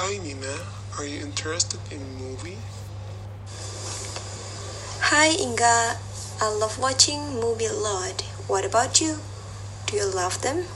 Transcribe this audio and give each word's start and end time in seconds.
Hi 0.00 0.16
Nina, 0.16 0.54
are 0.96 1.04
you 1.04 1.18
interested 1.18 1.80
in 1.90 1.98
movie? 2.14 2.58
Hi 5.02 5.30
Inga, 5.34 5.98
I 6.40 6.48
love 6.54 6.78
watching 6.78 7.34
movie 7.34 7.66
a 7.66 7.72
lot. 7.72 8.22
What 8.46 8.64
about 8.64 9.00
you? 9.00 9.18
Do 9.86 9.96
you 9.96 10.06
love 10.06 10.40
them? 10.40 10.66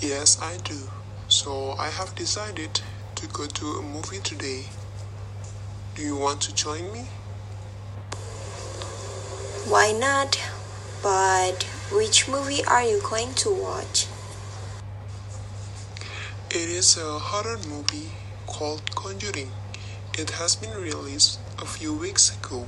Yes, 0.00 0.36
I 0.42 0.56
do. 0.64 0.90
So 1.28 1.76
I 1.78 1.90
have 1.90 2.16
decided 2.16 2.80
to 3.14 3.28
go 3.28 3.46
to 3.46 3.66
a 3.66 3.82
movie 3.82 4.18
today. 4.18 4.64
Do 5.94 6.02
you 6.02 6.16
want 6.16 6.40
to 6.40 6.52
join 6.52 6.92
me? 6.92 7.06
Why 9.70 9.92
not? 9.92 10.42
But 11.04 11.62
which 11.92 12.26
movie 12.26 12.64
are 12.64 12.82
you 12.82 13.00
going 13.00 13.32
to 13.34 13.50
watch? 13.50 14.08
It 16.50 16.70
is 16.70 16.96
a 16.96 17.18
horror 17.18 17.58
movie 17.68 18.08
called 18.46 18.94
Conjuring. 18.94 19.52
It 20.16 20.30
has 20.30 20.56
been 20.56 20.72
released 20.72 21.40
a 21.58 21.66
few 21.66 21.92
weeks 21.92 22.34
ago. 22.34 22.64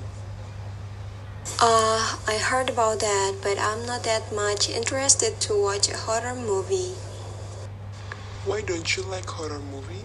Uh, 1.59 2.19
I 2.29 2.37
heard 2.37 2.69
about 2.69 3.01
that, 3.01 3.37
but 3.43 3.59
I'm 3.59 3.87
not 3.87 4.03
that 4.05 4.35
much 4.35 4.69
interested 4.69 5.41
to 5.41 5.57
watch 5.59 5.89
a 5.89 5.97
horror 5.97 6.35
movie. 6.35 6.93
Why 8.45 8.61
don't 8.61 8.95
you 8.99 9.03
like 9.03 9.31
horror 9.31 9.63
movie? 9.73 10.05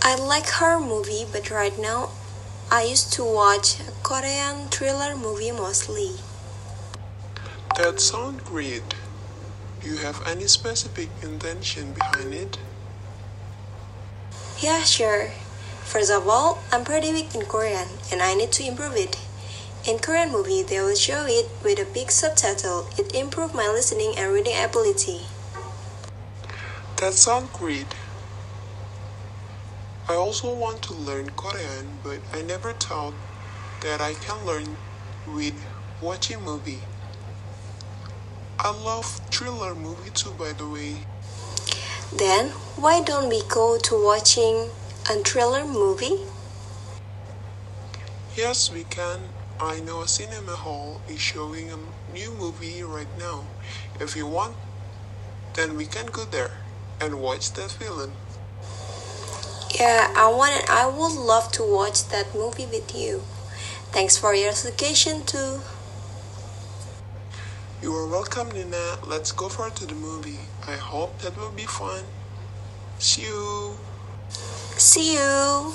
I 0.00 0.16
like 0.16 0.48
horror 0.48 0.80
movie, 0.80 1.26
but 1.30 1.50
right 1.50 1.78
now 1.78 2.08
I 2.70 2.84
used 2.84 3.12
to 3.14 3.22
watch 3.22 3.80
a 3.80 3.92
Korean 4.02 4.68
thriller 4.68 5.14
movie 5.14 5.52
mostly. 5.52 6.12
That 7.76 8.00
sounds 8.00 8.42
great. 8.44 8.94
Do 9.84 9.90
you 9.90 9.98
have 9.98 10.26
any 10.26 10.46
specific 10.46 11.10
intention 11.22 11.92
behind 11.92 12.32
it? 12.32 12.56
Yeah, 14.58 14.82
sure. 14.82 15.28
First 15.84 16.10
of 16.10 16.26
all, 16.26 16.58
I'm 16.72 16.84
pretty 16.84 17.12
weak 17.12 17.34
in 17.34 17.42
Korean 17.42 17.88
and 18.10 18.22
I 18.22 18.32
need 18.32 18.50
to 18.52 18.64
improve 18.66 18.96
it. 18.96 19.20
In 19.86 19.98
Korean 19.98 20.32
movie, 20.32 20.62
they 20.62 20.80
will 20.80 20.96
show 20.96 21.26
it 21.28 21.50
with 21.62 21.78
a 21.78 21.84
big 21.92 22.10
subtitle. 22.10 22.86
It 22.96 23.14
improved 23.14 23.54
my 23.54 23.68
listening 23.68 24.14
and 24.16 24.32
reading 24.32 24.56
ability. 24.56 25.20
That 26.96 27.12
sounds 27.12 27.50
great. 27.52 27.94
I 30.08 30.14
also 30.14 30.54
want 30.54 30.80
to 30.84 30.94
learn 30.94 31.28
Korean, 31.36 31.98
but 32.02 32.20
I 32.32 32.40
never 32.40 32.72
thought 32.72 33.12
that 33.82 34.00
I 34.00 34.14
can 34.14 34.46
learn 34.46 34.78
with 35.26 35.62
watching 36.00 36.42
movie. 36.42 36.80
I 38.64 38.70
love 38.70 39.04
thriller 39.30 39.74
movie 39.74 40.08
too 40.08 40.30
by 40.38 40.52
the 40.52 40.66
way. 40.66 40.96
Then, 42.16 42.48
why 42.80 43.02
don't 43.02 43.28
we 43.28 43.42
go 43.46 43.76
to 43.76 44.02
watching 44.02 44.70
a 45.10 45.16
thriller 45.20 45.66
movie? 45.66 46.20
Yes, 48.34 48.72
we 48.72 48.84
can. 48.84 49.20
I 49.60 49.80
know 49.80 50.00
a 50.00 50.08
cinema 50.08 50.56
hall 50.56 51.02
is 51.10 51.20
showing 51.20 51.72
a 51.72 51.78
new 52.14 52.32
movie 52.32 52.82
right 52.82 53.12
now. 53.18 53.44
If 54.00 54.16
you 54.16 54.26
want, 54.26 54.56
then 55.52 55.76
we 55.76 55.84
can 55.84 56.06
go 56.06 56.24
there 56.24 56.52
and 57.02 57.20
watch 57.20 57.52
that 57.52 57.70
film. 57.70 58.12
Yeah, 59.78 60.10
I 60.16 60.28
want 60.28 60.56
it. 60.56 60.70
I 60.70 60.86
would 60.86 61.12
love 61.12 61.52
to 61.52 61.62
watch 61.62 62.08
that 62.08 62.34
movie 62.34 62.64
with 62.64 62.96
you. 62.96 63.24
Thanks 63.92 64.16
for 64.16 64.34
your 64.34 64.52
suggestion 64.52 65.26
too. 65.26 65.60
You 67.84 67.94
are 67.96 68.06
welcome, 68.06 68.48
Nina. 68.48 68.96
Let's 69.06 69.30
go 69.30 69.50
far 69.50 69.68
to 69.68 69.84
the 69.84 69.94
movie. 69.94 70.40
I 70.66 70.72
hope 70.72 71.18
that 71.18 71.36
will 71.36 71.50
be 71.50 71.66
fun. 71.66 72.02
See 72.98 73.26
you. 73.26 73.76
See 74.78 75.12
you. 75.16 75.74